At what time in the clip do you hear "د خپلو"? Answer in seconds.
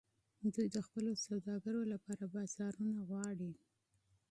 0.75-1.11